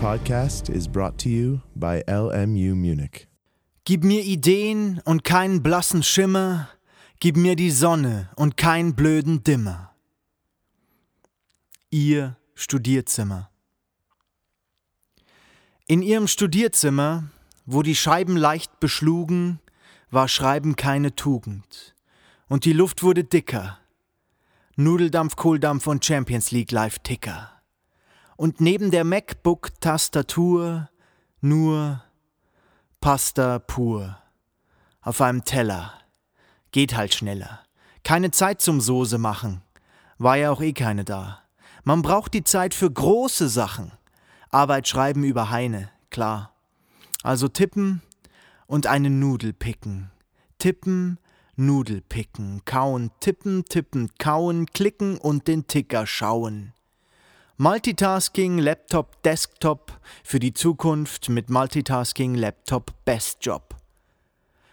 podcast 0.00 0.68
is 0.68 0.86
brought 0.86 1.16
to 1.18 1.28
you 1.28 1.60
by 1.74 2.02
LMU 2.06 2.74
Munich. 2.74 3.26
Gib 3.84 4.04
mir 4.04 4.22
Ideen 4.22 5.00
und 5.04 5.24
keinen 5.24 5.62
blassen 5.62 6.02
Schimmer, 6.02 6.68
gib 7.20 7.36
mir 7.36 7.56
die 7.56 7.70
Sonne 7.70 8.28
und 8.36 8.56
keinen 8.56 8.94
blöden 8.94 9.42
Dimmer. 9.42 9.94
Ihr 11.90 12.36
Studierzimmer. 12.54 13.50
In 15.86 16.02
ihrem 16.02 16.26
Studierzimmer, 16.26 17.24
wo 17.64 17.82
die 17.82 17.96
Scheiben 17.96 18.36
leicht 18.36 18.80
beschlugen, 18.80 19.60
war 20.10 20.28
Schreiben 20.28 20.76
keine 20.76 21.14
Tugend. 21.14 21.94
Und 22.48 22.64
die 22.64 22.72
Luft 22.72 23.02
wurde 23.02 23.24
dicker. 23.24 23.78
Nudeldampf, 24.76 25.36
Kohldampf 25.36 25.86
und 25.86 26.04
Champions 26.04 26.50
League 26.50 26.70
Live-Ticker. 26.70 27.55
Und 28.36 28.60
neben 28.60 28.90
der 28.90 29.04
MacBook-Tastatur 29.04 30.90
nur 31.40 32.02
Pasta 33.00 33.58
pur. 33.58 34.18
Auf 35.00 35.20
einem 35.20 35.44
Teller. 35.44 35.94
Geht 36.72 36.96
halt 36.96 37.14
schneller. 37.14 37.60
Keine 38.02 38.30
Zeit 38.30 38.60
zum 38.60 38.80
Soße 38.80 39.18
machen. 39.18 39.62
War 40.18 40.36
ja 40.36 40.50
auch 40.50 40.60
eh 40.60 40.72
keine 40.72 41.04
da. 41.04 41.42
Man 41.84 42.02
braucht 42.02 42.34
die 42.34 42.44
Zeit 42.44 42.74
für 42.74 42.90
große 42.90 43.48
Sachen. 43.48 43.92
Arbeit 44.50 44.88
schreiben 44.88 45.24
über 45.24 45.50
Heine, 45.50 45.90
klar. 46.10 46.52
Also 47.22 47.48
tippen 47.48 48.02
und 48.66 48.86
eine 48.86 49.10
Nudel 49.10 49.52
picken. 49.52 50.10
Tippen, 50.58 51.18
Nudel 51.54 52.00
picken, 52.00 52.62
kauen, 52.64 53.10
tippen, 53.20 53.64
tippen, 53.64 54.10
kauen, 54.18 54.66
klicken 54.66 55.16
und 55.18 55.48
den 55.48 55.66
Ticker 55.66 56.06
schauen. 56.06 56.72
Multitasking, 57.58 58.58
Laptop, 58.58 59.22
Desktop 59.22 59.98
für 60.22 60.38
die 60.38 60.52
Zukunft 60.52 61.30
mit 61.30 61.48
Multitasking, 61.48 62.34
Laptop, 62.34 62.92
Best 63.06 63.38
Job. 63.40 63.74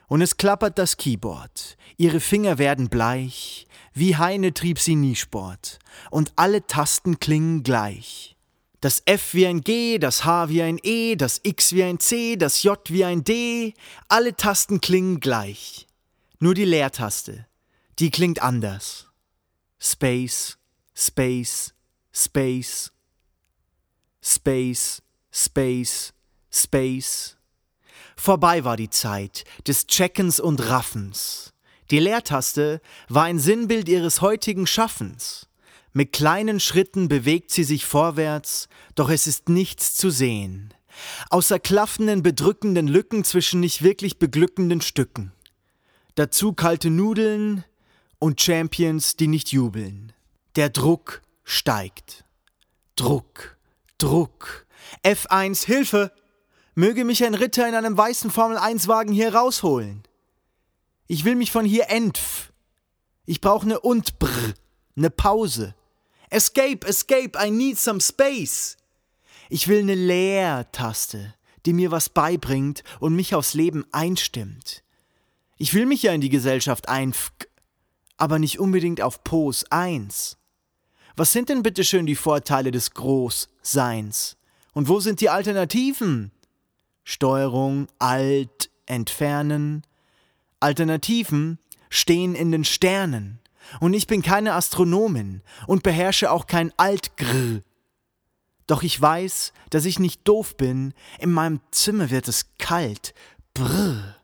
Und 0.09 0.21
es 0.21 0.35
klappert 0.35 0.77
das 0.77 0.97
Keyboard, 0.97 1.77
ihre 1.95 2.19
Finger 2.19 2.57
werden 2.57 2.89
bleich, 2.89 3.67
wie 3.93 4.17
Heine 4.17 4.53
trieb 4.53 4.79
sie 4.79 4.95
nie 4.95 5.15
Sport, 5.15 5.79
und 6.11 6.33
alle 6.35 6.67
Tasten 6.67 7.19
klingen 7.19 7.63
gleich. 7.63 8.35
Das 8.81 9.01
F 9.05 9.33
wie 9.33 9.47
ein 9.47 9.61
G, 9.61 9.97
das 9.97 10.25
H 10.25 10.49
wie 10.49 10.61
ein 10.61 10.77
E, 10.83 11.15
das 11.15 11.39
X 11.41 11.71
wie 11.71 11.83
ein 11.83 12.01
C, 12.01 12.35
das 12.35 12.63
J 12.63 12.77
wie 12.89 13.05
ein 13.05 13.23
D, 13.23 13.75
alle 14.09 14.35
Tasten 14.35 14.81
klingen 14.81 15.21
gleich. 15.21 15.87
Nur 16.39 16.53
die 16.53 16.65
Leertaste, 16.65 17.47
die 17.99 18.11
klingt 18.11 18.41
anders. 18.41 19.07
Space, 19.79 20.57
Space, 20.93 21.73
Space, 22.15 22.91
Space, 24.21 25.01
Space, 25.31 26.13
Space. 26.51 27.37
Vorbei 28.15 28.63
war 28.63 28.77
die 28.77 28.91
Zeit 28.91 29.45
des 29.67 29.87
Checkens 29.87 30.39
und 30.39 30.69
Raffens. 30.69 31.53
Die 31.89 31.97
Leertaste 31.97 32.81
war 33.09 33.23
ein 33.23 33.39
Sinnbild 33.39 33.89
ihres 33.89 34.21
heutigen 34.21 34.67
Schaffens. 34.67 35.49
Mit 35.91 36.11
kleinen 36.11 36.59
Schritten 36.59 37.07
bewegt 37.07 37.49
sie 37.49 37.63
sich 37.63 37.83
vorwärts, 37.83 38.67
doch 38.93 39.09
es 39.09 39.25
ist 39.25 39.49
nichts 39.49 39.95
zu 39.95 40.11
sehen. 40.11 40.71
Außer 41.31 41.59
klaffenden, 41.59 42.21
bedrückenden 42.21 42.87
Lücken 42.87 43.23
zwischen 43.23 43.59
nicht 43.59 43.81
wirklich 43.81 44.19
beglückenden 44.19 44.81
Stücken. 44.81 45.31
Dazu 46.13 46.53
kalte 46.53 46.91
Nudeln 46.91 47.65
und 48.19 48.39
Champions, 48.39 49.15
die 49.15 49.27
nicht 49.27 49.51
jubeln. 49.51 50.13
Der 50.55 50.69
Druck 50.69 51.23
steigt. 51.43 52.25
Druck, 52.95 53.57
Druck. 53.97 54.65
F1, 55.03 55.65
Hilfe! 55.65 56.11
Möge 56.75 57.05
mich 57.05 57.23
ein 57.23 57.35
Ritter 57.35 57.67
in 57.67 57.75
einem 57.75 57.97
weißen 57.97 58.31
Formel-1-Wagen 58.31 59.13
hier 59.13 59.35
rausholen. 59.35 60.03
Ich 61.07 61.23
will 61.25 61.35
mich 61.35 61.51
von 61.51 61.65
hier 61.65 61.89
entf. 61.89 62.51
Ich 63.25 63.41
brauche 63.41 63.67
ne 63.67 63.79
und 63.79 64.17
brr, 64.19 64.53
ne 64.95 65.09
Pause. 65.09 65.75
Escape, 66.29 66.85
escape, 66.87 67.37
I 67.39 67.51
need 67.51 67.77
some 67.77 68.01
space. 68.01 68.77
Ich 69.49 69.67
will 69.67 69.79
eine 69.79 69.95
Leertaste, 69.95 71.35
die 71.65 71.73
mir 71.73 71.91
was 71.91 72.09
beibringt 72.09 72.83
und 72.99 73.15
mich 73.15 73.35
aufs 73.35 73.53
Leben 73.53 73.85
einstimmt. 73.91 74.83
Ich 75.57 75.73
will 75.75 75.85
mich 75.85 76.01
ja 76.03 76.11
in 76.11 76.21
die 76.21 76.29
Gesellschaft 76.29 76.89
einf, 76.89 77.31
aber 78.17 78.39
nicht 78.39 78.59
unbedingt 78.59 79.01
auf 79.01 79.23
Pos 79.23 79.65
1. 79.69 80.37
Was 81.15 81.31
sind 81.31 81.49
denn 81.49 81.61
bitteschön 81.61 82.05
die 82.05 82.15
Vorteile 82.15 82.71
des 82.71 82.91
Großseins? 82.93 84.37
Und 84.73 84.87
wo 84.87 84.99
sind 84.99 85.21
die 85.21 85.29
Alternativen? 85.29 86.31
Steuerung, 87.03 87.87
Alt, 87.99 88.71
Entfernen. 88.87 89.83
Alternativen 90.59 91.59
stehen 91.89 92.33
in 92.33 92.51
den 92.51 92.63
Sternen. 92.63 93.39
Und 93.79 93.93
ich 93.93 94.07
bin 94.07 94.21
keine 94.23 94.53
Astronomin 94.53 95.41
und 95.67 95.83
beherrsche 95.83 96.31
auch 96.31 96.47
kein 96.47 96.73
Altgrr. 96.77 97.61
Doch 98.65 98.81
ich 98.81 98.99
weiß, 98.99 99.53
dass 99.69 99.85
ich 99.85 99.99
nicht 99.99 100.27
doof 100.27 100.57
bin. 100.57 100.93
In 101.19 101.31
meinem 101.31 101.59
Zimmer 101.71 102.09
wird 102.09 102.27
es 102.27 102.47
kalt. 102.57 103.13
Brr. 103.53 104.15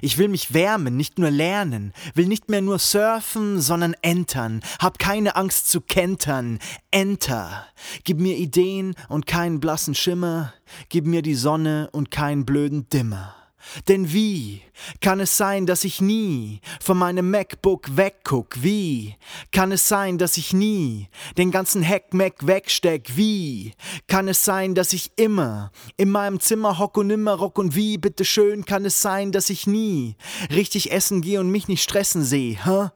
Ich 0.00 0.18
will 0.18 0.28
mich 0.28 0.54
wärmen, 0.54 0.96
nicht 0.96 1.18
nur 1.18 1.30
lernen, 1.30 1.92
will 2.14 2.26
nicht 2.26 2.48
mehr 2.48 2.62
nur 2.62 2.78
surfen, 2.78 3.60
sondern 3.60 3.94
entern, 4.02 4.62
hab 4.78 4.98
keine 4.98 5.36
Angst 5.36 5.70
zu 5.70 5.80
kentern. 5.80 6.58
Enter. 6.90 7.66
Gib 8.04 8.18
mir 8.20 8.36
Ideen 8.36 8.94
und 9.08 9.26
keinen 9.26 9.60
blassen 9.60 9.94
Schimmer, 9.94 10.54
gib 10.88 11.06
mir 11.06 11.22
die 11.22 11.34
Sonne 11.34 11.88
und 11.92 12.10
keinen 12.10 12.44
blöden 12.44 12.88
Dimmer. 12.88 13.43
Denn 13.88 14.12
wie 14.12 14.62
kann 15.00 15.20
es 15.20 15.36
sein, 15.36 15.66
dass 15.66 15.84
ich 15.84 16.00
nie 16.00 16.60
von 16.80 16.98
meinem 16.98 17.30
MacBook 17.30 17.96
wegguck? 17.96 18.62
Wie 18.62 19.16
kann 19.52 19.72
es 19.72 19.88
sein, 19.88 20.18
dass 20.18 20.36
ich 20.36 20.52
nie 20.52 21.08
den 21.36 21.50
ganzen 21.50 21.86
Hack-Mac 21.86 22.46
wegsteck? 22.46 23.16
Wie 23.16 23.72
kann 24.06 24.28
es 24.28 24.44
sein, 24.44 24.74
dass 24.74 24.92
ich 24.92 25.12
immer 25.16 25.70
in 25.96 26.10
meinem 26.10 26.40
Zimmer 26.40 26.78
hock 26.78 26.96
und 26.96 27.08
nimmer 27.08 27.34
rock? 27.34 27.58
Und 27.58 27.74
wie, 27.74 27.98
bitteschön, 27.98 28.64
kann 28.64 28.84
es 28.84 29.00
sein, 29.00 29.32
dass 29.32 29.50
ich 29.50 29.66
nie 29.66 30.16
richtig 30.50 30.92
essen 30.92 31.20
gehe 31.20 31.40
und 31.40 31.50
mich 31.50 31.68
nicht 31.68 31.82
stressen 31.82 32.24
seh? 32.24 32.58
Hä? 32.62 32.90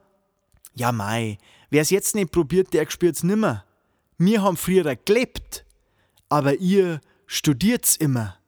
Ja, 0.75 0.91
mei, 0.91 1.37
wer's 1.69 1.89
jetzt 1.89 2.15
nicht 2.15 2.31
probiert, 2.31 2.73
der 2.73 2.89
spürt's 2.89 3.23
nimmer. 3.23 3.65
Mir 4.17 4.41
haben 4.41 4.57
früher 4.57 4.95
gelebt, 4.95 5.65
aber 6.29 6.55
ihr 6.55 7.01
studiert's 7.25 7.95
immer. 7.95 8.38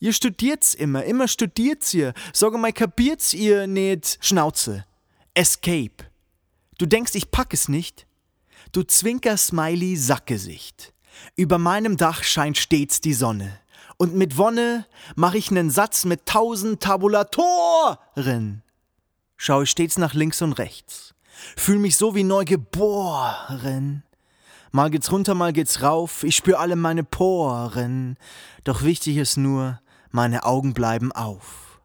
Ihr 0.00 0.12
studiert's 0.12 0.74
immer, 0.74 1.04
immer 1.04 1.28
studiert's 1.28 1.92
ihr. 1.94 2.12
Sag 2.32 2.52
mal, 2.54 2.72
kapiert's 2.72 3.34
ihr 3.34 3.66
nicht 3.66 4.18
Schnauze. 4.20 4.84
Escape. 5.34 6.06
Du 6.78 6.86
denkst, 6.86 7.14
ich 7.14 7.30
pack 7.30 7.52
es 7.52 7.68
nicht? 7.68 8.06
Du 8.72 8.82
Zwinker-Smiley 8.82 9.96
Sackgesicht. 9.96 10.92
Über 11.36 11.58
meinem 11.58 11.96
Dach 11.96 12.22
scheint 12.22 12.58
stets 12.58 13.00
die 13.00 13.14
Sonne. 13.14 13.58
Und 13.96 14.14
mit 14.14 14.36
Wonne 14.36 14.86
mach 15.16 15.34
ich 15.34 15.50
nen 15.50 15.70
Satz 15.70 16.04
mit 16.04 16.26
tausend 16.26 16.80
Tabulatoren. 16.80 18.62
Schaue 19.36 19.66
stets 19.66 19.98
nach 19.98 20.14
links 20.14 20.40
und 20.42 20.52
rechts. 20.52 21.14
Fühl 21.56 21.78
mich 21.78 21.96
so 21.96 22.14
wie 22.14 22.24
neu 22.24 22.44
geboren. 22.44 24.04
Mal 24.70 24.90
geht's 24.90 25.10
runter, 25.10 25.34
mal 25.34 25.52
geht's 25.52 25.82
rauf, 25.82 26.22
ich 26.24 26.36
spür 26.36 26.60
alle 26.60 26.76
meine 26.76 27.02
Poren. 27.02 28.16
Doch 28.64 28.82
wichtig 28.82 29.16
ist 29.16 29.36
nur, 29.36 29.80
meine 30.10 30.44
Augen 30.44 30.74
bleiben 30.74 31.12
auf. 31.12 31.80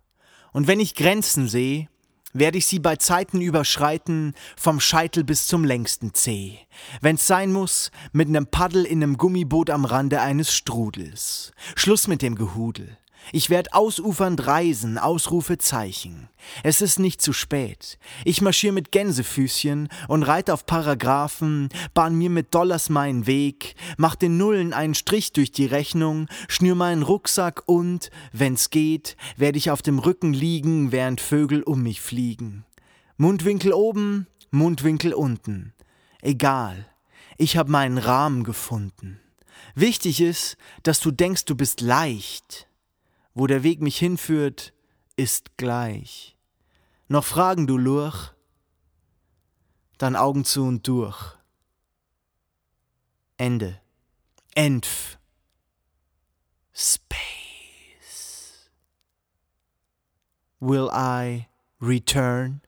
Und 0.51 0.67
wenn 0.67 0.79
ich 0.79 0.95
Grenzen 0.95 1.47
sehe, 1.47 1.87
werde 2.33 2.57
ich 2.57 2.65
sie 2.65 2.79
bei 2.79 2.95
Zeiten 2.95 3.41
überschreiten, 3.41 4.33
vom 4.57 4.79
Scheitel 4.79 5.23
bis 5.23 5.47
zum 5.47 5.63
längsten 5.63 6.13
Zeh. 6.13 6.57
Wenn's 7.01 7.27
sein 7.27 7.51
muss, 7.51 7.91
mit 8.11 8.29
nem 8.29 8.47
Paddel 8.47 8.85
in 8.85 8.99
nem 8.99 9.17
Gummiboot 9.17 9.69
am 9.69 9.85
Rande 9.85 10.21
eines 10.21 10.53
Strudels. 10.53 11.51
Schluss 11.75 12.07
mit 12.07 12.21
dem 12.21 12.35
Gehudel. 12.35 12.97
Ich 13.31 13.49
werd 13.49 13.73
ausufernd 13.73 14.45
reisen, 14.47 14.97
Ausrufezeichen. 14.97 16.29
Es 16.61 16.81
ist 16.81 16.99
nicht 16.99 17.21
zu 17.21 17.31
spät. 17.33 17.97
Ich 18.25 18.41
marschier 18.41 18.71
mit 18.71 18.91
Gänsefüßchen 18.91 19.89
und 20.07 20.23
reit 20.23 20.49
auf 20.49 20.65
Paragraphen, 20.65 21.69
bahn 21.93 22.15
mir 22.15 22.29
mit 22.29 22.53
Dollars 22.53 22.89
meinen 22.89 23.25
Weg, 23.25 23.75
mach 23.97 24.15
den 24.15 24.37
Nullen 24.37 24.73
einen 24.73 24.95
Strich 24.95 25.31
durch 25.31 25.51
die 25.51 25.65
Rechnung, 25.65 26.27
schnür 26.47 26.75
meinen 26.75 27.03
Rucksack 27.03 27.63
und, 27.65 28.11
wenn's 28.31 28.69
geht, 28.69 29.15
werd 29.37 29.55
ich 29.55 29.71
auf 29.71 29.81
dem 29.81 29.99
Rücken 29.99 30.33
liegen, 30.33 30.91
während 30.91 31.21
Vögel 31.21 31.63
um 31.63 31.81
mich 31.81 32.01
fliegen. 32.01 32.65
Mundwinkel 33.17 33.73
oben, 33.73 34.27
Mundwinkel 34.51 35.13
unten. 35.13 35.73
Egal. 36.21 36.85
Ich 37.37 37.57
hab 37.57 37.67
meinen 37.67 37.97
Rahmen 37.97 38.43
gefunden. 38.43 39.19
Wichtig 39.75 40.21
ist, 40.21 40.57
dass 40.83 40.99
du 40.99 41.11
denkst, 41.11 41.45
du 41.45 41.55
bist 41.55 41.81
leicht. 41.81 42.67
Wo 43.33 43.47
der 43.47 43.63
Weg 43.63 43.81
mich 43.81 43.97
hinführt, 43.97 44.73
ist 45.15 45.57
gleich. 45.57 46.37
Noch 47.07 47.23
Fragen, 47.23 47.67
du 47.67 47.77
Lurch? 47.77 48.31
Dann 49.97 50.15
Augen 50.15 50.45
zu 50.45 50.63
und 50.63 50.87
durch. 50.87 51.37
Ende. 53.37 53.81
Entf. 54.55 55.17
Space. 56.73 58.69
Will 60.59 60.89
I 60.91 61.47
return? 61.81 62.61